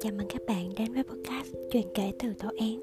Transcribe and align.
Chào 0.00 0.12
mừng 0.12 0.26
các 0.28 0.42
bạn 0.46 0.72
đến 0.78 0.92
với 0.94 1.02
podcast 1.02 1.54
Chuyện 1.70 1.86
kể 1.94 2.12
từ 2.18 2.28
tổ 2.38 2.48
Én 2.56 2.80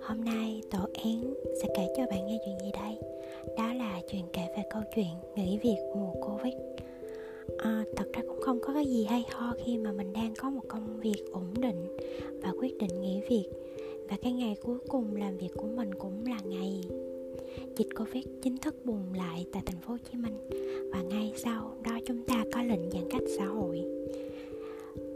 Hôm 0.00 0.24
nay 0.24 0.62
tổ 0.70 0.78
Én 0.92 1.34
sẽ 1.62 1.68
kể 1.76 1.86
cho 1.96 2.02
bạn 2.10 2.26
nghe 2.26 2.38
chuyện 2.44 2.58
gì 2.58 2.70
đây? 2.72 2.98
Đó 3.58 3.74
là 3.74 4.00
chuyện 4.10 4.22
kể 4.32 4.42
về 4.56 4.62
câu 4.70 4.82
chuyện 4.96 5.06
nghỉ 5.36 5.58
việc 5.62 5.76
mùa 5.96 6.12
Covid. 6.12 6.54
À, 7.58 7.84
Thật 7.96 8.06
ra 8.12 8.22
cũng 8.28 8.40
không 8.40 8.58
có 8.62 8.74
cái 8.74 8.86
gì 8.86 9.04
hay 9.04 9.24
ho 9.30 9.54
khi 9.64 9.78
mà 9.78 9.92
mình 9.92 10.12
đang 10.12 10.34
có 10.38 10.50
một 10.50 10.62
công 10.68 11.00
việc 11.00 11.24
ổn 11.32 11.54
định 11.60 11.96
Và 12.42 12.52
quyết 12.58 12.78
định 12.78 13.00
nghỉ 13.00 13.20
việc. 13.28 13.48
Và 14.10 14.16
cái 14.22 14.32
ngày 14.32 14.56
cuối 14.62 14.78
cùng 14.88 15.16
làm 15.16 15.36
việc 15.36 15.50
của 15.56 15.68
mình 15.76 15.94
cũng 15.94 16.26
là 16.26 16.38
ngày 16.44 16.80
dịch 17.76 17.88
Covid 17.98 18.24
chính 18.42 18.56
thức 18.58 18.74
bùng 18.84 19.14
lại 19.16 19.46
tại 19.52 19.62
thành 19.66 19.80
phố 19.80 19.92
Hồ 19.92 19.98
Chí 20.10 20.18
Minh 20.18 20.36
và 20.92 21.02
ngay 21.02 21.32
sau 21.36 21.76
đó 21.84 21.98
chúng 22.06 22.22
ta 22.26 22.44
có 22.52 22.62
lệnh 22.62 22.90
giãn 22.90 23.02
cách 23.10 23.22
xã 23.38 23.44
hội. 23.44 23.84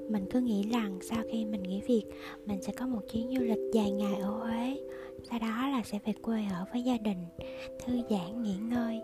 Mình 0.09 0.25
cứ 0.31 0.41
nghĩ 0.41 0.63
rằng 0.73 0.99
sau 1.03 1.23
khi 1.33 1.45
mình 1.45 1.63
nghỉ 1.63 1.81
việc, 1.89 2.03
mình 2.47 2.63
sẽ 2.63 2.73
có 2.73 2.87
một 2.87 3.01
chuyến 3.13 3.35
du 3.39 3.45
lịch 3.45 3.73
dài 3.73 3.91
ngày 3.91 4.15
ở 4.15 4.31
huế, 4.31 4.77
sau 5.31 5.39
đó 5.39 5.69
là 5.69 5.83
sẽ 5.85 5.99
về 6.05 6.13
quê 6.23 6.43
ở 6.53 6.65
với 6.73 6.83
gia 6.83 6.97
đình, 6.97 7.25
thư 7.79 7.93
giãn, 8.11 8.43
nghỉ 8.43 8.55
ngơi, 8.71 9.01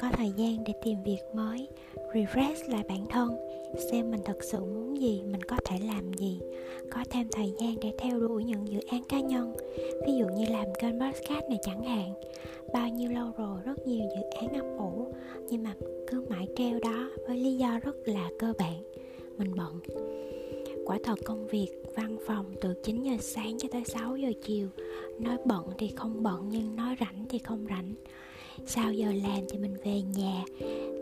có 0.00 0.08
thời 0.12 0.32
gian 0.36 0.64
để 0.64 0.72
tìm 0.84 0.98
việc 1.04 1.20
mới, 1.34 1.68
refresh 2.12 2.70
lại 2.70 2.82
bản 2.88 3.06
thân, 3.10 3.36
xem 3.90 4.10
mình 4.10 4.20
thật 4.24 4.38
sự 4.52 4.58
muốn 4.60 5.00
gì, 5.00 5.22
mình 5.22 5.42
có 5.42 5.56
thể 5.64 5.76
làm 5.86 6.12
gì, 6.12 6.40
có 6.90 7.04
thêm 7.10 7.28
thời 7.32 7.52
gian 7.60 7.74
để 7.82 7.92
theo 7.98 8.20
đuổi 8.20 8.44
những 8.44 8.68
dự 8.68 8.80
án 8.90 9.02
cá 9.08 9.20
nhân, 9.20 9.56
ví 10.06 10.12
dụ 10.18 10.26
như 10.26 10.44
làm 10.50 10.66
kênh 10.80 11.00
podcast 11.00 11.48
này 11.48 11.58
chẳng 11.62 11.84
hạn 11.84 12.14
bao 12.72 12.88
nhiêu 12.88 13.10
lâu 13.10 13.32
rồi, 13.36 13.60
rất 13.64 13.86
nhiều 13.86 14.08
dự 14.16 14.22
án 14.40 14.52
ấp 14.52 14.66
ủ, 14.78 15.12
nhưng 15.48 15.62
mà 15.62 15.74
cứ 16.06 16.24
mãi 16.30 16.46
treo 16.56 16.80
đó 16.80 17.10
với 17.26 17.36
lý 17.36 17.56
do 17.56 17.78
rất 17.78 17.96
là 18.04 18.30
cơ 18.38 18.52
bản, 18.58 18.82
mình 19.38 19.54
bận. 19.56 19.80
Quả 20.86 20.98
thật 21.04 21.18
công 21.24 21.46
việc 21.46 21.68
văn 21.96 22.16
phòng 22.26 22.46
từ 22.60 22.74
9 22.82 23.02
giờ 23.02 23.12
sáng 23.20 23.58
cho 23.58 23.68
tới 23.72 23.82
6 23.84 24.16
giờ 24.16 24.32
chiều, 24.42 24.68
nói 25.18 25.36
bận 25.44 25.64
thì 25.78 25.88
không 25.96 26.22
bận, 26.22 26.48
nhưng 26.48 26.76
nói 26.76 26.96
rảnh 27.00 27.24
thì 27.28 27.38
không 27.38 27.66
rảnh. 27.70 27.94
Sau 28.66 28.92
giờ 28.92 29.06
làm 29.06 29.40
thì 29.48 29.58
mình 29.58 29.74
về 29.84 30.00
nhà 30.02 30.44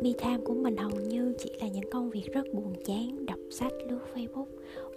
me 0.02 0.10
time 0.18 0.38
của 0.44 0.54
mình 0.54 0.76
hầu 0.76 1.00
như 1.00 1.34
chỉ 1.38 1.50
là 1.60 1.68
những 1.68 1.90
công 1.92 2.10
việc 2.10 2.32
rất 2.32 2.46
buồn 2.52 2.72
chán, 2.84 3.26
đọc 3.26 3.38
sách, 3.50 3.72
lướt 3.88 4.00
facebook, 4.14 4.46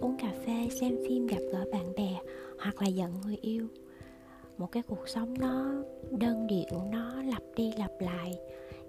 uống 0.00 0.16
cà 0.18 0.32
phê, 0.46 0.68
xem 0.80 0.96
phim, 1.08 1.26
gặp 1.26 1.40
gỡ 1.52 1.64
bạn 1.72 1.92
bè, 1.96 2.20
hoặc 2.58 2.82
là 2.82 2.88
giận 2.88 3.10
người 3.24 3.36
yêu 3.40 3.66
một 4.60 4.72
cái 4.72 4.82
cuộc 4.88 5.08
sống 5.08 5.34
nó 5.38 5.82
đơn 6.10 6.46
điệu 6.46 6.80
nó 6.92 7.22
lặp 7.22 7.42
đi 7.56 7.72
lặp 7.78 7.90
lại. 8.00 8.38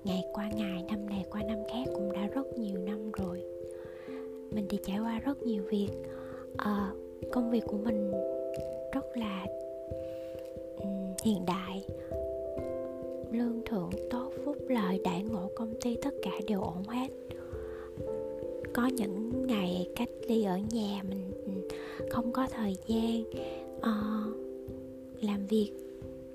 Ngày 0.03 0.23
qua 0.33 0.49
ngày 0.49 0.85
năm 0.89 1.09
này 1.09 1.25
qua 1.31 1.43
năm 1.43 1.57
khác 1.69 1.91
cũng 1.93 2.11
đã 2.11 2.27
rất 2.27 2.57
nhiều 2.57 2.79
năm 2.79 3.11
rồi. 3.11 3.43
Mình 4.51 4.65
thì 4.69 4.79
trải 4.83 4.99
qua 4.99 5.19
rất 5.19 5.43
nhiều 5.43 5.63
việc. 5.69 5.89
À, 6.57 6.91
công 7.31 7.51
việc 7.51 7.63
của 7.65 7.77
mình 7.77 8.11
rất 8.93 9.17
là 9.17 9.45
um, 10.77 11.13
hiện 11.23 11.45
đại 11.45 11.85
lương 13.31 13.61
thưởng 13.65 13.89
tốt 14.09 14.31
phúc 14.45 14.57
lợi 14.67 15.01
đại 15.03 15.23
ngộ 15.23 15.49
công 15.55 15.73
ty 15.81 15.97
tất 16.01 16.13
cả 16.21 16.31
đều 16.47 16.61
ổn 16.61 16.83
hết. 16.87 17.07
Có 18.73 18.87
những 18.87 19.47
ngày 19.47 19.89
cách 19.95 20.09
ly 20.27 20.43
ở 20.43 20.57
nhà 20.71 21.01
mình 21.09 21.31
không 22.09 22.31
có 22.31 22.47
thời 22.51 22.75
gian. 22.87 23.23
Uh, 23.77 24.50
làm 25.21 25.47
việc. 25.47 25.71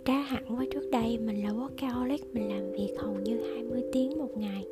Trái 0.04 0.22
hẳn 0.22 0.56
với 0.56 0.68
trước 0.72 0.90
đây 0.92 1.18
mình 1.18 1.44
là 1.44 1.50
workaholic, 1.50 2.18
mình 2.32 2.48
làm 2.48 2.72
việc 2.72 2.94
hầu 2.98 3.14
như 3.14 3.40
20 3.54 3.82
tiếng 3.92 4.18
một 4.18 4.36
ngày. 4.36 4.66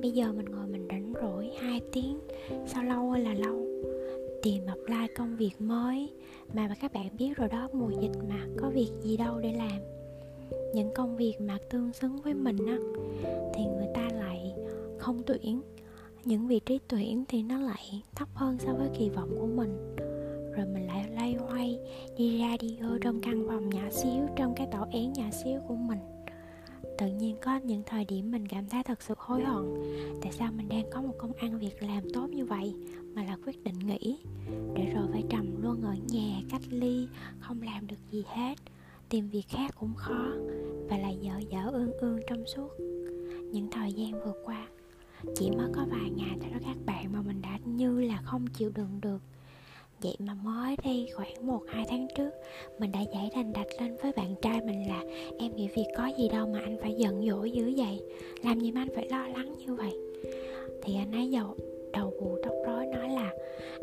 Bây 0.00 0.10
giờ 0.10 0.32
mình 0.32 0.46
ngồi 0.46 0.66
mình 0.66 0.86
rảnh 0.88 1.12
rỗi 1.22 1.50
2 1.58 1.80
tiếng, 1.92 2.18
sao 2.66 2.84
lâu 2.84 3.10
ơi 3.10 3.20
là 3.20 3.34
lâu? 3.34 3.66
Tìm 4.42 4.66
apply 4.66 5.14
công 5.16 5.36
việc 5.36 5.60
mới. 5.60 6.08
Mà 6.54 6.74
các 6.80 6.92
bạn 6.92 7.08
biết 7.18 7.36
rồi 7.36 7.48
đó, 7.48 7.68
mùa 7.72 7.90
dịch 8.00 8.18
mà, 8.28 8.46
có 8.56 8.70
việc 8.70 8.90
gì 9.02 9.16
đâu 9.16 9.38
để 9.40 9.52
làm. 9.52 9.80
Những 10.74 10.90
công 10.94 11.16
việc 11.16 11.34
mà 11.40 11.58
tương 11.70 11.92
xứng 11.92 12.16
với 12.16 12.34
mình 12.34 12.56
á, 12.66 12.78
thì 13.54 13.64
người 13.64 13.88
ta 13.94 14.08
lại 14.12 14.54
không 14.98 15.22
tuyển. 15.26 15.60
Những 16.24 16.48
vị 16.48 16.60
trí 16.60 16.78
tuyển 16.88 17.24
thì 17.28 17.42
nó 17.42 17.60
lại 17.60 18.02
thấp 18.14 18.28
hơn 18.34 18.56
so 18.58 18.72
với 18.72 18.88
kỳ 18.98 19.08
vọng 19.08 19.30
của 19.40 19.46
mình 19.46 19.94
rồi 20.56 20.66
mình 20.66 20.86
lại 20.86 21.06
lay 21.10 21.34
hoay, 21.34 21.78
đi 22.16 22.38
ra 22.38 22.56
đi 22.60 22.78
vô 22.82 22.98
trong 23.00 23.20
căn 23.20 23.44
phòng 23.48 23.70
nhỏ 23.70 23.90
xíu, 23.90 24.26
trong 24.36 24.54
cái 24.56 24.68
tổ 24.72 24.86
én 24.90 25.12
nhỏ 25.12 25.30
xíu 25.44 25.60
của 25.68 25.74
mình. 25.74 25.98
Tự 26.98 27.06
nhiên 27.06 27.36
có 27.42 27.56
những 27.56 27.82
thời 27.86 28.04
điểm 28.04 28.30
mình 28.30 28.48
cảm 28.48 28.68
thấy 28.68 28.82
thật 28.82 29.02
sự 29.02 29.14
hối 29.18 29.42
hận. 29.42 29.64
Tại 30.22 30.32
sao 30.32 30.52
mình 30.52 30.68
đang 30.68 30.90
có 30.90 31.02
một 31.02 31.14
công 31.18 31.32
ăn 31.32 31.58
việc 31.58 31.82
làm 31.82 32.10
tốt 32.14 32.26
như 32.30 32.44
vậy 32.46 32.74
mà 33.14 33.24
là 33.24 33.38
quyết 33.46 33.64
định 33.64 33.78
nghỉ? 33.78 34.18
Để 34.74 34.86
rồi 34.94 35.06
phải 35.12 35.24
trầm 35.30 35.62
luôn 35.62 35.82
ở 35.82 35.94
nhà, 36.08 36.40
cách 36.50 36.62
ly, 36.70 37.08
không 37.40 37.62
làm 37.62 37.86
được 37.86 37.96
gì 38.10 38.24
hết. 38.26 38.54
Tìm 39.08 39.28
việc 39.28 39.44
khác 39.48 39.74
cũng 39.80 39.94
khó, 39.94 40.32
và 40.88 40.98
lại 40.98 41.18
dở 41.20 41.32
dở 41.50 41.70
ương 41.72 41.92
ương 41.92 42.20
trong 42.28 42.46
suốt 42.46 42.68
những 43.52 43.68
thời 43.70 43.92
gian 43.92 44.12
vừa 44.12 44.34
qua. 44.44 44.66
Chỉ 45.34 45.50
mới 45.50 45.68
có 45.74 45.86
vài 45.90 46.10
ngày 46.16 46.36
thôi 46.40 46.50
đó 46.52 46.58
các 46.64 46.76
bạn 46.86 47.12
mà 47.12 47.22
mình 47.22 47.42
đã 47.42 47.58
như 47.64 48.00
là 48.00 48.20
không 48.24 48.46
chịu 48.46 48.70
đựng 48.74 49.00
được. 49.02 49.18
Vậy 50.02 50.16
mà 50.18 50.34
mới 50.34 50.76
đây 50.84 51.08
khoảng 51.14 51.34
1-2 51.46 51.84
tháng 51.88 52.06
trước, 52.16 52.30
Mình 52.78 52.92
đã 52.92 53.00
giải 53.00 53.30
đành 53.34 53.52
đạch 53.52 53.66
lên 53.80 53.96
với 54.02 54.12
bạn 54.16 54.34
trai 54.42 54.60
mình 54.60 54.88
là 54.88 55.04
Em 55.38 55.56
nghĩ 55.56 55.68
việc 55.68 55.86
có 55.96 56.10
gì 56.18 56.28
đâu 56.28 56.46
mà 56.46 56.60
anh 56.60 56.76
phải 56.82 56.94
giận 56.94 57.26
dỗi 57.28 57.50
dữ 57.50 57.72
vậy. 57.76 58.00
Làm 58.44 58.60
gì 58.60 58.72
mà 58.72 58.80
anh 58.80 58.88
phải 58.94 59.08
lo 59.10 59.28
lắng 59.28 59.54
như 59.58 59.74
vậy? 59.74 59.92
Thì 60.82 60.94
anh 60.96 61.12
ấy 61.12 61.30
dầu 61.30 61.56
đầu 61.92 62.12
bù 62.20 62.38
tóc 62.42 62.54
rối 62.66 62.86
nói 62.86 63.08
là 63.08 63.32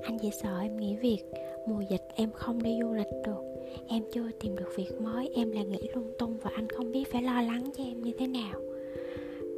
Anh 0.01 0.17
chỉ 0.21 0.29
sợ 0.41 0.59
em 0.61 0.77
nghỉ 0.77 0.95
việc, 0.95 1.23
Mùa 1.67 1.81
dịch 1.89 2.07
em 2.15 2.31
không 2.31 2.63
đi 2.63 2.79
du 2.81 2.93
lịch 2.93 3.11
được. 3.25 3.41
Em 3.87 4.03
chưa 4.13 4.29
tìm 4.39 4.55
được 4.55 4.75
việc 4.75 5.01
mới, 5.01 5.29
Em 5.35 5.51
là 5.51 5.63
nghĩ 5.63 5.89
lung 5.95 6.11
tung 6.19 6.37
và 6.41 6.51
anh 6.53 6.69
không 6.69 6.91
biết 6.91 7.11
phải 7.11 7.21
lo 7.21 7.41
lắng 7.41 7.63
cho 7.77 7.83
em 7.83 8.01
như 8.01 8.11
thế 8.19 8.27
nào 8.27 8.61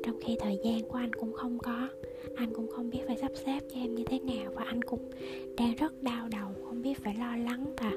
trong 0.10 0.20
khi 0.22 0.38
thời 0.40 0.60
gian 0.64 0.82
của 0.84 0.98
anh 0.98 1.14
cũng 1.14 1.34
không 1.34 1.58
có. 1.60 1.90
Anh 2.36 2.54
cũng 2.54 2.68
không 2.68 2.90
biết 2.90 3.00
phải 3.08 3.18
sắp 3.18 3.32
xếp 3.46 3.60
cho 3.70 3.80
em 3.80 3.96
như 3.96 4.04
thế 4.04 4.20
nào 4.20 4.52
và 4.56 4.64
anh 4.64 4.82
cũng 4.82 5.10
đang 5.58 5.76
rất 5.76 6.04
đau 6.04 6.28
đầu, 6.32 6.48
không 6.66 6.82
biết 6.82 7.04
phải 7.04 7.16
lo 7.20 7.38
lắng 7.38 7.66
và 7.78 7.92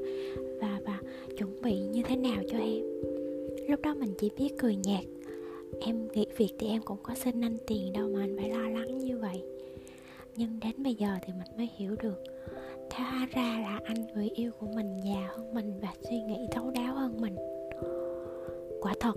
và 0.61 0.81
và 0.87 1.01
chuẩn 1.39 1.63
bị 1.63 1.79
như 1.79 2.03
thế 2.03 2.17
nào 2.17 2.43
cho 2.49 2.59
em. 2.59 2.83
Lúc 3.69 3.81
đó 3.83 3.95
mình 3.95 4.15
chỉ 4.19 4.31
biết 4.39 4.49
cười 4.59 4.77
nhạt. 4.77 5.05
Em 5.81 6.09
nghỉ 6.13 6.27
việc 6.37 6.55
thì 6.59 6.69
em 6.69 6.83
cũng 6.83 6.99
có 7.03 7.15
xin 7.15 7.41
anh 7.41 7.57
tiền 7.67 7.93
đâu 7.93 8.09
mà 8.09 8.21
anh 8.21 8.37
phải 8.37 8.51
lo 8.51 8.69
lắng 8.69 8.99
như 8.99 9.19
vậy. 9.19 9.43
Nhưng 10.37 10.61
đến 10.61 10.83
bây 10.83 10.95
giờ 10.95 11.09
thì 11.27 11.33
mình 11.33 11.57
mới 11.57 11.69
hiểu 11.77 11.97
được. 12.03 12.23
Theo 12.91 13.27
ra 13.35 13.61
là 13.61 13.81
anh 13.85 14.07
người 14.15 14.29
yêu 14.35 14.51
của 14.59 14.67
mình 14.75 14.97
già 15.05 15.29
hơn 15.37 15.55
mình 15.55 15.73
và 15.83 15.89
suy 16.01 16.17
nghĩ 16.23 16.47
thấu 16.51 16.71
đáo 16.71 16.95
hơn 16.95 17.21
mình. 17.21 17.37
Quả 18.81 18.95
thật 19.01 19.15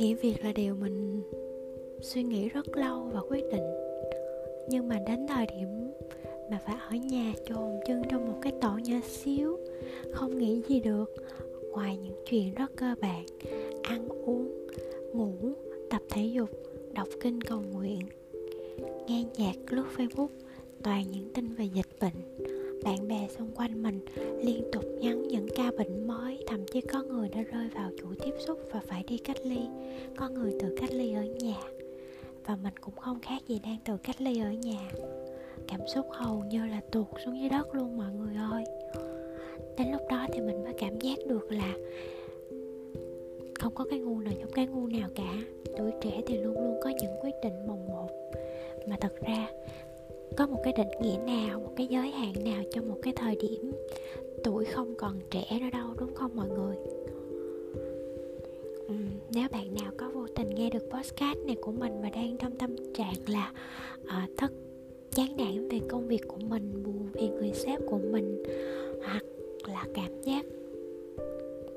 nghỉ 0.00 0.14
việc 0.14 0.44
là 0.44 0.52
điều 0.52 0.74
mình 0.74 1.22
suy 2.02 2.22
nghĩ 2.22 2.48
rất 2.48 2.76
lâu 2.76 3.10
và 3.12 3.20
quyết 3.20 3.44
định. 3.52 3.64
Nhưng 4.68 4.88
mà 4.88 4.98
đến 5.06 5.26
thời 5.28 5.46
điểm 5.46 5.68
mà 6.50 6.60
phải 6.66 6.76
ở 6.90 6.96
nhà 6.96 7.32
chồn 7.48 7.80
chân 7.86 8.02
trong 8.10 8.26
một 8.26 8.38
cái 8.42 8.52
tổ 8.60 8.70
nhỏ 8.84 8.96
xíu, 9.08 9.58
không 10.12 10.38
nghĩ 10.38 10.62
gì 10.68 10.80
được. 10.80 11.14
Ngoài 11.72 11.96
những 11.96 12.24
chuyện 12.30 12.54
rất 12.54 12.76
cơ 12.76 12.94
bản, 13.00 13.26
ăn 13.82 14.08
uống, 14.08 14.66
ngủ, 15.12 15.32
tập 15.90 16.02
thể 16.08 16.26
dục, 16.26 16.50
đọc 16.92 17.08
kinh 17.20 17.40
cầu 17.40 17.62
nguyện, 17.72 18.00
nghe 19.06 19.24
nhạc 19.36 19.72
lướt 19.72 19.84
facebook, 19.96 20.28
toàn 20.82 21.04
những 21.10 21.28
tin 21.34 21.48
về 21.48 21.64
dịch 21.64 21.88
bệnh. 22.00 22.46
Bạn 22.84 23.08
bè 23.08 23.28
xung 23.38 23.50
quanh 23.56 23.82
mình 23.82 24.00
liên 24.42 24.62
tục 24.72 24.84
nhắn 25.00 25.28
những 25.28 25.46
ca 25.56 25.70
bệnh 25.78 26.06
mới, 26.06 26.44
thậm 26.46 26.60
chí 26.72 26.80
có 26.80 27.02
người 27.02 27.28
đã 27.28 27.42
rơi 27.42 27.68
vào 27.74 27.90
chuỗi 27.98 28.16
tiếp 28.24 28.34
xúc 28.46 28.58
và 28.72 28.80
phải 28.86 29.04
đi 29.08 29.18
cách 29.18 29.46
ly. 29.46 29.60
Có 30.16 30.28
người 30.28 30.52
tự 30.60 30.76
cách 30.80 30.92
ly 30.92 31.12
ở 31.12 31.24
nhà 31.24 31.56
và 32.50 32.56
mình 32.56 32.74
cũng 32.80 32.94
không 32.96 33.20
khác 33.22 33.42
gì 33.46 33.60
đang 33.64 33.76
tự 33.84 33.96
cách 34.02 34.20
ly 34.20 34.40
ở 34.40 34.50
nhà. 34.50 34.90
Cảm 35.68 35.80
xúc 35.86 36.06
hầu 36.10 36.44
như 36.44 36.66
là 36.66 36.80
tuột 36.92 37.06
xuống 37.24 37.40
dưới 37.40 37.48
đất 37.48 37.74
luôn 37.74 37.96
mọi 37.96 38.12
người 38.12 38.34
ơi. 38.50 38.64
Đến 39.78 39.92
lúc 39.92 40.00
đó 40.10 40.26
thì 40.32 40.40
mình 40.40 40.64
mới 40.64 40.72
cảm 40.78 40.98
giác 41.00 41.18
được 41.26 41.52
là 41.52 41.74
không 43.60 43.74
có 43.74 43.84
cái 43.90 43.98
ngu 43.98 44.20
nào 44.20 44.32
giống 44.40 44.50
cái 44.52 44.66
ngu 44.66 44.86
nào 44.86 45.08
cả. 45.14 45.34
Tuổi 45.78 45.90
trẻ 46.00 46.20
thì 46.26 46.36
luôn 46.36 46.54
luôn 46.54 46.80
có 46.82 46.90
những 46.90 47.12
quyết 47.22 47.34
định 47.42 47.66
mồng 47.66 47.86
một. 47.86 48.08
Mà 48.88 48.96
thật 49.00 49.12
ra, 49.20 49.48
có 50.36 50.46
một 50.46 50.60
cái 50.64 50.72
định 50.72 51.00
nghĩa 51.02 51.18
nào, 51.26 51.60
một 51.60 51.72
cái 51.76 51.86
giới 51.86 52.10
hạn 52.10 52.32
nào 52.44 52.62
cho 52.70 52.82
một 52.82 52.96
cái 53.02 53.12
thời 53.16 53.36
điểm 53.36 53.72
tuổi 54.44 54.64
không 54.64 54.94
còn 54.98 55.20
trẻ 55.30 55.44
nữa 55.60 55.70
đâu, 55.72 55.88
đúng 55.98 56.14
không 56.14 56.30
mọi 56.34 56.48
người? 56.48 56.76
Ừ, 58.90 58.96
nếu 59.34 59.48
bạn 59.52 59.74
nào 59.82 59.92
có 59.98 60.10
vô 60.14 60.26
tình 60.36 60.50
nghe 60.50 60.70
được 60.70 60.88
podcast 60.90 61.38
này 61.46 61.56
của 61.60 61.72
mình 61.72 62.02
mà 62.02 62.10
đang 62.10 62.36
trong 62.36 62.58
tâm 62.58 62.76
trạng 62.94 63.14
là 63.26 63.52
uh, 64.02 64.30
thất 64.36 64.52
chán 65.10 65.36
nản 65.36 65.68
về 65.68 65.80
công 65.88 66.08
việc 66.08 66.20
của 66.28 66.38
mình 66.48 66.82
buồn 66.82 67.08
về 67.12 67.28
người 67.28 67.52
sếp 67.54 67.80
của 67.86 67.98
mình 67.98 68.42
hoặc 69.04 69.22
là 69.66 69.84
cảm 69.94 70.22
giác 70.22 70.44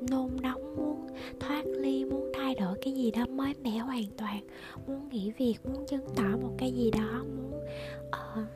nôn 0.10 0.30
nóng 0.42 0.76
muốn 0.76 1.08
thoát 1.40 1.66
ly 1.66 2.06
muốn 2.06 2.32
thay 2.34 2.56
đổi 2.56 2.78
cái 2.82 2.94
gì 2.94 3.12
đó 3.12 3.26
mới 3.26 3.54
mẻ 3.64 3.78
hoàn 3.78 4.06
toàn 4.18 4.40
muốn 4.88 5.10
nghỉ 5.10 5.32
việc 5.38 5.56
muốn 5.64 5.86
chứng 5.88 6.06
tỏ 6.16 6.38
một 6.42 6.52
cái 6.58 6.72
gì 6.72 6.92
đó 6.92 7.24
muốn 7.36 7.62
uh, 8.08 8.48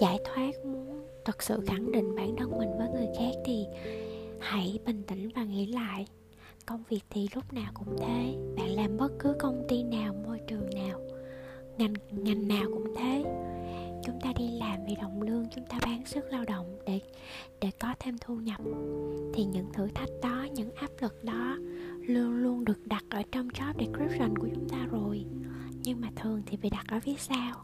giải 0.00 0.18
thoát 0.24 0.64
muốn 0.64 1.06
thật 1.24 1.42
sự 1.42 1.60
khẳng 1.66 1.92
định 1.92 2.14
bản 2.14 2.36
thân 2.36 2.58
mình 2.58 2.68
với 2.78 2.88
người 2.94 3.08
khác 3.18 3.32
thì 3.44 3.66
hãy 4.38 4.78
bình 4.86 5.02
tĩnh 5.06 5.28
và 5.34 5.44
nghĩ 5.44 5.66
lại 5.66 6.06
công 6.66 6.82
việc 6.88 7.04
thì 7.10 7.28
lúc 7.34 7.52
nào 7.52 7.72
cũng 7.74 7.96
thế. 7.98 8.36
Bạn 8.56 8.70
làm 8.70 8.96
bất 8.96 9.12
cứ 9.18 9.34
công 9.38 9.64
ty 9.68 9.82
nào, 9.82 10.14
môi 10.26 10.40
trường 10.48 10.70
nào, 10.74 11.00
ngành 11.78 11.94
ngành 12.10 12.48
nào 12.48 12.64
cũng 12.74 12.94
thế. 12.96 13.24
Chúng 14.04 14.20
ta 14.20 14.32
đi 14.38 14.48
làm 14.58 14.84
vì 14.86 14.94
đồng 14.94 15.22
lương, 15.22 15.46
chúng 15.54 15.64
ta 15.64 15.78
bán 15.82 16.06
sức 16.06 16.24
lao 16.30 16.44
động 16.44 16.78
để 16.86 17.00
để 17.60 17.70
có 17.80 17.94
thêm 17.98 18.16
thu 18.20 18.36
nhập. 18.36 18.60
Thì 19.34 19.44
những 19.44 19.72
thử 19.72 19.88
thách 19.94 20.10
đó, 20.22 20.46
những 20.54 20.74
áp 20.74 20.90
lực 21.00 21.24
đó 21.24 21.56
luôn 22.00 22.36
luôn 22.42 22.64
được 22.64 22.86
đặt 22.86 23.04
ở 23.10 23.22
trong 23.32 23.48
job 23.48 23.72
description 23.78 24.38
của 24.38 24.48
chúng 24.54 24.68
ta 24.68 24.86
rồi. 24.90 25.24
Nhưng 25.84 26.00
mà 26.00 26.08
thường 26.16 26.42
thì 26.46 26.56
bị 26.56 26.70
đặt 26.70 26.84
ở 26.88 27.00
phía 27.00 27.16
sau. 27.18 27.54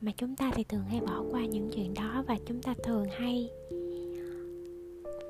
Mà 0.00 0.12
chúng 0.16 0.36
ta 0.36 0.50
thì 0.54 0.64
thường 0.64 0.84
hay 0.84 1.00
bỏ 1.00 1.24
qua 1.30 1.44
những 1.44 1.70
chuyện 1.74 1.94
đó 1.94 2.24
và 2.28 2.36
chúng 2.46 2.62
ta 2.62 2.74
thường 2.84 3.06
hay 3.18 3.50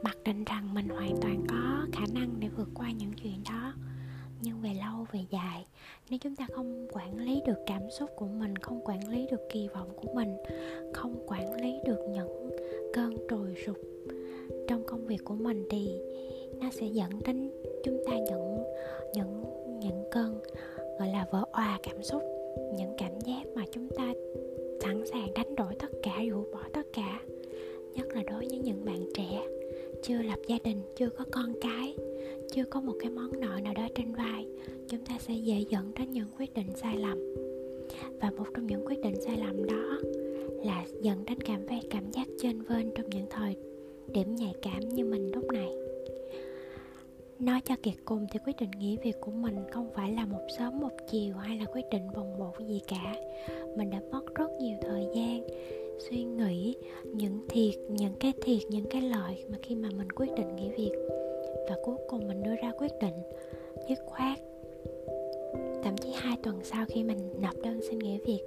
mặc 0.02 0.18
định 0.24 0.44
rằng 0.44 0.74
mình 0.74 0.88
hoàn 0.88 1.16
toàn 1.22 1.44
có 1.48 1.86
khả 1.92 2.06
năng 2.14 2.40
để 2.40 2.48
vượt 2.56 2.68
qua 2.74 2.90
những 2.90 3.12
chuyện 3.22 3.42
đó. 3.50 3.74
Nhưng 4.42 4.60
về 4.60 4.70
lâu, 4.74 5.06
về 5.12 5.20
dài, 5.30 5.66
nếu 6.10 6.18
chúng 6.22 6.36
ta 6.36 6.46
không 6.54 6.86
quản 6.92 7.18
lý 7.18 7.40
được 7.46 7.58
cảm 7.66 7.82
xúc 7.90 8.10
của 8.16 8.26
mình, 8.26 8.56
không 8.56 8.80
quản 8.84 9.08
lý 9.08 9.26
được 9.30 9.40
kỳ 9.52 9.68
vọng 9.68 9.88
của 9.96 10.14
mình, 10.14 10.36
không 10.94 11.24
quản 11.26 11.60
lý 11.60 11.72
được 11.84 11.98
những 12.10 12.50
cơn 12.92 13.16
trồi 13.30 13.54
sụp 13.66 13.76
trong 14.68 14.82
công 14.86 15.06
việc 15.06 15.24
của 15.24 15.34
mình 15.34 15.66
thì 15.70 15.90
nó 16.60 16.70
sẽ 16.70 16.86
dẫn 16.86 17.10
đến 17.26 17.50
chúng 17.84 18.02
ta 18.06 18.12
những 18.12 18.64
những 19.14 19.44
những 19.80 20.04
cơn, 20.10 20.40
gọi 20.98 21.08
là, 21.08 21.26
vỡ 21.30 21.44
òa 21.52 21.78
cảm 21.82 22.02
xúc, 22.02 22.22
những 22.76 22.94
cảm 22.98 23.20
giác 23.20 23.42
mà 23.54 23.64
chúng 23.72 23.88
ta 23.96 24.12
sẵn 24.80 25.06
sàng 25.06 25.34
đánh 25.34 25.54
đổi 25.56 25.74
tất 25.78 25.88
cả, 26.02 26.22
rũ 26.30 26.44
bỏ 26.52 26.62
tất 26.72 26.86
cả, 26.92 27.20
nhất 27.94 28.06
là 28.14 28.22
đối 28.22 28.48
với 28.48 28.58
những 28.58 28.84
bạn 28.84 29.00
trẻ 29.14 29.57
chưa 30.02 30.22
lập 30.22 30.38
gia 30.46 30.56
đình, 30.64 30.82
chưa 30.96 31.08
có 31.08 31.24
con 31.32 31.52
cái, 31.60 31.96
chưa 32.52 32.64
có 32.64 32.80
một 32.80 32.94
cái 33.00 33.10
món 33.10 33.40
nợ 33.40 33.60
nào 33.64 33.74
đó 33.74 33.88
trên 33.94 34.12
vai, 34.12 34.46
chúng 34.88 35.00
ta 35.00 35.14
sẽ 35.18 35.34
dễ 35.34 35.64
dẫn 35.68 35.92
đến 35.98 36.10
những 36.10 36.28
quyết 36.38 36.54
định 36.54 36.66
sai 36.76 36.96
lầm. 36.96 37.18
Và 38.20 38.30
một 38.30 38.46
trong 38.54 38.66
những 38.66 38.86
quyết 38.86 39.00
định 39.02 39.14
sai 39.20 39.36
lầm 39.36 39.66
đó 39.66 39.98
là 40.64 40.84
dẫn 41.02 41.24
đến 41.24 41.38
cảm 41.40 41.66
giác 41.66 41.82
cảm 41.90 42.10
giác 42.10 42.28
trên 42.42 42.62
vên 42.62 42.90
trong 42.94 43.10
những 43.10 43.26
thời 43.30 43.56
điểm 44.12 44.34
nhạy 44.34 44.54
cảm 44.62 44.88
như 44.88 45.04
mình 45.04 45.30
lúc 45.34 45.44
này. 45.52 45.68
Nói 47.38 47.60
cho 47.64 47.74
kiệt 47.82 47.94
cùng 48.04 48.26
thì 48.32 48.38
quyết 48.46 48.56
định 48.60 48.70
nghỉ 48.78 48.96
việc 49.04 49.16
của 49.20 49.30
mình 49.30 49.56
không 49.72 49.90
phải 49.94 50.12
là 50.12 50.26
một 50.26 50.46
sớm 50.58 50.80
một 50.80 50.92
chiều 51.10 51.34
hay 51.34 51.58
là 51.58 51.64
quyết 51.64 51.84
định 51.90 52.02
bồng 52.14 52.38
bột 52.38 52.68
gì 52.68 52.80
cả. 52.88 53.14
Mình 53.76 53.90
đã 53.90 54.00
mất 54.12 54.34
rất 54.34 54.50
nhiều 54.60 54.76
thời 54.80 55.06
gian 55.14 55.48
suy 55.98 56.24
nghĩ 56.24 56.76
những 57.04 57.40
thiệt, 57.48 57.74
những 57.88 58.12
cái 58.20 58.32
thiệt, 58.42 58.62
những 58.70 58.84
cái 58.90 59.02
lợi 59.02 59.44
mà 59.50 59.58
khi 59.62 59.74
mà 59.74 59.88
mình 59.98 60.12
quyết 60.12 60.28
định 60.36 60.56
nghỉ 60.56 60.68
việc. 60.76 60.92
Và 61.68 61.76
cuối 61.82 61.96
cùng 62.08 62.28
mình 62.28 62.42
đưa 62.42 62.54
ra 62.62 62.72
quyết 62.78 62.92
định 63.00 63.14
dứt 63.88 63.98
khoát. 64.06 64.38
Thậm 65.82 65.96
chí 65.96 66.10
hai 66.14 66.36
tuần 66.42 66.60
sau 66.62 66.84
khi 66.88 67.02
mình 67.02 67.18
nộp 67.40 67.54
đơn 67.62 67.80
xin 67.90 67.98
nghỉ 67.98 68.18
việc, 68.26 68.40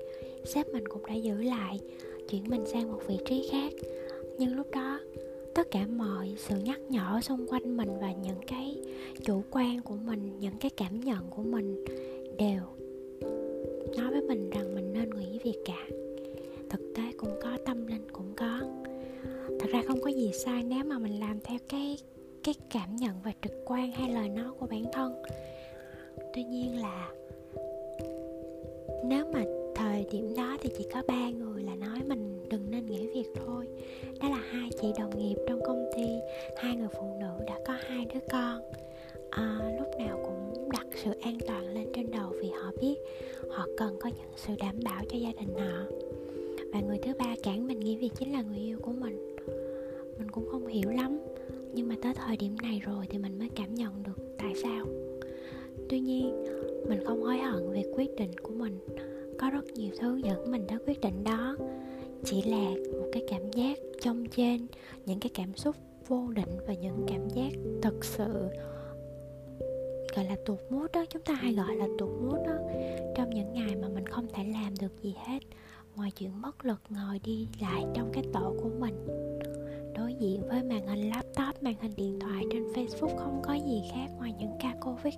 sếp 0.46 0.68
mình 0.68 0.88
cũng 0.88 1.06
đã 1.06 1.14
giữ 1.14 1.44
lại, 1.44 1.80
chuyển 2.30 2.44
mình 2.48 2.66
sang 2.66 2.92
một 2.92 3.00
vị 3.08 3.18
trí 3.26 3.50
khác. 3.52 3.74
Nhưng 4.38 4.56
lúc 4.56 4.68
đó, 4.72 5.00
tất 5.56 5.72
cả 5.72 5.88
mọi 5.88 6.36
sự 6.38 6.56
nhắc 6.64 6.80
nhở 6.90 7.20
xung 7.24 7.48
quanh 7.48 7.78
mình 7.78 7.90
và 8.02 8.12
những 8.12 8.42
cái 8.48 8.76
chủ 9.24 9.42
quan 9.52 9.82
của 9.82 9.96
mình, 9.96 10.32
những 10.40 10.58
cái 10.60 10.72
cảm 10.78 11.00
nhận 11.00 11.20
của 11.30 11.44
mình 11.44 11.86
đều 12.38 12.62
nói 13.98 14.12
với 14.12 14.22
mình 14.22 14.50
rằng 14.50 14.76
mình 14.76 14.94
nên 14.94 15.10
nghỉ 15.10 15.40
việc 15.44 15.58
cả 15.66 15.88
thực 16.72 16.94
tế 16.96 17.04
cũng 17.18 17.40
có 17.42 17.58
tâm 17.66 17.88
linh 17.88 18.08
cũng 18.14 18.34
có. 18.36 18.60
Thật 19.60 19.68
ra 19.72 19.82
không 19.88 20.02
có 20.02 20.10
gì 20.10 20.32
sai 20.34 20.64
nếu 20.64 20.84
mà 20.84 21.00
mình 21.00 21.20
làm 21.20 21.40
theo 21.44 21.60
cái 21.70 21.98
cái 22.44 22.56
cảm 22.70 22.96
nhận 22.96 23.16
và 23.24 23.32
trực 23.42 23.52
quan 23.66 23.92
hay 23.92 24.10
lời 24.10 24.30
nói 24.30 24.52
của 24.60 24.68
bản 24.68 24.84
thân. 24.94 25.24
Tuy 26.34 26.44
nhiên 26.44 26.82
là 26.82 27.12
nếu 29.06 29.26
mà 29.34 29.44
thời 29.76 30.06
điểm 30.12 30.34
đó 30.38 30.58
thì 30.62 30.70
chỉ 30.78 30.88
có 30.94 31.02
ba 31.08 31.30
người 31.30 31.64
là 31.64 31.76
nói 31.76 32.00
mình 32.08 32.50
đừng 32.50 32.72
nên 32.72 32.86
nghỉ 32.86 33.08
việc 33.08 33.28
thôi. 33.36 33.68
Đó 34.22 34.30
là 34.30 34.42
hai 34.52 34.70
chị 34.82 34.88
đồng 35.00 35.18
nghiệp 35.18 35.36
trong 35.48 35.62
công 35.64 35.90
ty 35.96 36.08
hai 36.58 36.76
người 36.76 36.90
phụ 36.94 37.18
nữ 37.20 37.46
đã 37.48 37.60
có 37.68 37.74
hai 37.88 38.06
đứa 38.14 38.20
con. 38.32 38.62
À, 39.30 39.60
lúc 39.80 39.88
nào 40.00 40.20
cũng 40.26 40.70
đặt 40.70 40.88
sự 41.04 41.12
an 41.22 41.38
toàn 41.48 41.68
lên 41.74 41.88
trên 41.96 42.12
đầu 42.12 42.34
vì 42.42 42.50
họ 42.50 42.72
biết 42.82 42.96
họ 43.50 43.68
cần 43.78 43.98
có 44.00 44.10
những 44.10 44.32
sự 44.36 44.54
đảm 44.60 44.76
bảo 44.84 45.04
cho 45.10 45.18
gia 45.18 45.32
đình 45.40 45.56
họ 45.56 45.86
và 46.74 46.80
người 46.80 46.98
thứ 46.98 47.14
ba 47.20 47.36
cản 47.44 47.68
mình 47.68 47.80
nghĩ 47.80 47.98
việc 47.98 48.12
chính 48.20 48.34
là 48.34 48.42
người 48.42 48.58
yêu 48.58 48.80
của 48.82 48.92
mình. 48.92 49.36
Mình 50.18 50.32
cũng 50.32 50.48
không 50.52 50.68
hiểu 50.68 50.90
lắm, 50.90 51.20
nhưng 51.74 51.88
mà 51.88 51.96
tới 52.02 52.14
thời 52.14 52.38
điểm 52.38 52.56
này 52.62 52.82
rồi 52.86 53.06
thì 53.10 53.18
mình 53.18 53.40
mới 53.40 53.50
cảm 53.56 53.76
nhận 53.76 54.04
được 54.04 54.36
tại 54.38 54.54
sao. 54.64 54.86
Tuy 55.90 56.00
nhiên, 56.00 56.44
mình 56.88 57.06
không 57.06 57.24
hối 57.24 57.38
hận 57.38 57.72
về 57.72 57.84
quyết 57.96 58.16
định 58.18 58.32
của 58.44 58.54
mình. 58.54 58.80
Có 59.40 59.50
rất 59.50 59.66
nhiều 59.66 59.92
thứ 60.00 60.22
dẫn 60.24 60.52
mình 60.52 60.66
tới 60.68 60.78
quyết 60.88 61.02
định 61.02 61.24
đó. 61.24 61.58
Chỉ 62.24 62.42
là 62.42 62.70
một 63.00 63.10
cái 63.12 63.24
cảm 63.28 63.52
giác 63.52 63.78
trong 64.02 64.26
trên, 64.26 64.68
những 65.06 65.20
cái 65.20 65.30
cảm 65.34 65.56
xúc 65.56 65.76
vô 66.08 66.28
định 66.36 66.58
và 66.68 66.74
những 66.74 67.06
cảm 67.08 67.30
giác 67.30 67.52
thật 67.82 68.06
sự, 68.06 68.48
gọi 70.16 70.26
là 70.26 70.36
tụt 70.46 70.60
mút 70.70 70.92
đó, 70.94 71.06
chúng 71.10 71.22
ta 71.22 71.34
hay 71.34 71.54
gọi 71.54 71.76
là 71.76 71.88
tụt 72.00 72.10
mút 72.22 72.38
đó. 72.48 72.58
Trong 73.16 73.30
những 73.30 73.54
ngày 73.54 73.76
mà 73.76 73.88
mình 73.88 74.06
không 74.06 74.28
thể 74.34 74.44
làm 74.44 74.74
được 74.82 74.92
gì 75.02 75.16
hết 75.26 75.40
ngoài 75.96 76.12
chuyện 76.12 76.42
bất 76.42 76.66
lực 76.66 76.82
ngồi 76.90 77.20
đi 77.24 77.48
lại 77.60 77.86
trong 77.96 78.12
cái 78.14 78.24
tổ 78.34 78.56
của 78.64 78.70
mình. 78.80 79.08
Đối 79.96 80.14
diện 80.14 80.42
với 80.48 80.64
màn 80.64 80.88
hình 80.88 81.10
laptop, 81.10 81.64
màn 81.64 81.76
hình 81.82 81.92
điện 81.96 82.20
thoại 82.20 82.46
trên 82.52 82.64
facebook 82.64 83.18
không 83.18 83.42
có 83.44 83.54
gì 83.54 83.82
khác 83.94 84.08
ngoài 84.18 84.34
những 84.40 84.52
ca 84.60 84.76
covid 84.82 85.14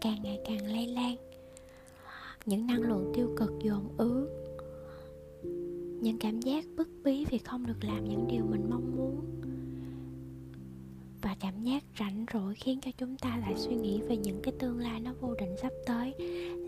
càng 0.00 0.22
ngày 0.22 0.40
càng 0.44 0.66
lây 0.66 0.86
lan. 0.86 1.16
Những 2.46 2.66
năng 2.66 2.82
lượng 2.82 3.12
tiêu 3.14 3.34
cực 3.36 3.52
dồn 3.62 3.88
ứ, 3.96 4.28
những 6.00 6.18
cảm 6.20 6.40
giác 6.40 6.64
bức 6.76 6.88
bí 7.04 7.24
vì 7.30 7.38
không 7.38 7.66
được 7.66 7.84
làm 7.84 8.04
những 8.04 8.26
điều 8.28 8.44
mình 8.44 8.70
mong 8.70 8.96
muốn 8.96 9.20
và 11.22 11.36
cảm 11.40 11.64
giác 11.64 11.82
rảnh 11.98 12.26
rỗi 12.32 12.54
khiến 12.54 12.78
cho 12.82 12.90
chúng 12.98 13.16
ta 13.16 13.38
lại 13.40 13.54
suy 13.56 13.74
nghĩ 13.74 14.00
về 14.08 14.16
những 14.16 14.40
cái 14.42 14.54
tương 14.58 14.78
lai 14.78 15.00
nó 15.00 15.12
vô 15.20 15.34
định 15.34 15.56
sắp 15.62 15.72
tới, 15.86 16.14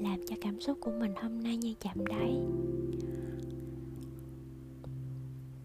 làm 0.02 0.26
cho 0.26 0.36
cảm 0.40 0.60
xúc 0.60 0.78
của 0.80 0.90
mình 0.90 1.14
hôm 1.16 1.42
nay 1.42 1.56
như 1.56 1.74
chạm 1.80 2.06
đáy. 2.06 2.34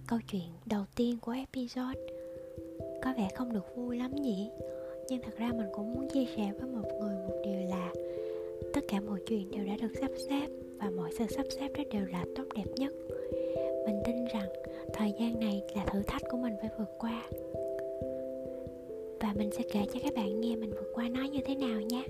Câu 0.07 0.19
chuyện 0.31 0.47
đầu 0.65 0.83
tiên 0.95 1.17
của 1.21 1.31
episode. 1.31 1.99
Có 3.03 3.13
vẻ 3.17 3.29
không 3.35 3.53
được 3.53 3.75
vui 3.75 3.97
lắm 3.97 4.15
nhỉ? 4.15 4.49
Nhưng 5.09 5.21
thật 5.21 5.37
ra 5.37 5.51
mình 5.51 5.67
cũng 5.73 5.93
muốn 5.93 6.07
chia 6.13 6.25
sẻ 6.35 6.53
với 6.59 6.69
một 6.69 6.89
người 6.99 7.15
một 7.15 7.41
điều 7.43 7.59
là 7.69 7.93
tất 8.73 8.81
cả 8.87 8.99
mọi 8.99 9.19
chuyện 9.27 9.51
đều 9.51 9.65
đã 9.65 9.75
được 9.81 9.93
sắp 10.01 10.11
xếp 10.29 10.47
và 10.77 10.89
mọi 10.89 11.11
sự 11.17 11.25
sắp 11.29 11.45
xếp 11.59 11.69
đó 11.77 11.83
đều 11.91 12.05
là 12.05 12.25
tốt 12.35 12.43
đẹp 12.55 12.65
nhất. 12.75 12.93
Mình 13.85 14.01
tin 14.05 14.25
rằng 14.33 14.49
thời 14.93 15.13
gian 15.19 15.39
này 15.39 15.61
là 15.75 15.85
thử 15.85 16.01
thách 16.07 16.21
của 16.31 16.37
mình 16.37 16.53
phải 16.61 16.69
vượt 16.77 16.89
qua 16.99 17.23
và 19.21 19.33
mình 19.35 19.49
sẽ 19.51 19.63
kể 19.71 19.79
cho 19.93 19.99
các 20.03 20.13
bạn 20.13 20.41
nghe 20.41 20.55
mình 20.55 20.69
vượt 20.69 20.91
qua 20.93 21.09
nó 21.09 21.23
như 21.23 21.39
thế 21.45 21.55
nào 21.55 21.81
nhé. 21.81 22.03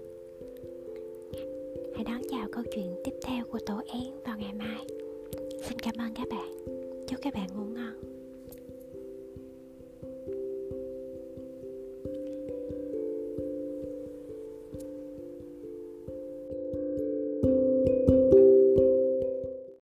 Hãy 1.95 2.03
đón 2.03 2.21
chào 2.29 2.47
câu 2.51 2.63
chuyện 2.75 2.95
tiếp 3.03 3.13
theo 3.21 3.45
của 3.45 3.59
tổ 3.65 3.81
én 3.85 4.13
vào 4.25 4.37
ngày 4.37 4.53
mai. 4.53 4.85
Xin 5.61 5.79
cảm 5.79 5.95
ơn 5.97 6.13
các 6.15 6.27
bạn. 6.29 6.51
Chúc 7.07 7.19
các 7.21 7.33
bạn 7.33 7.47
ngủ 7.55 7.65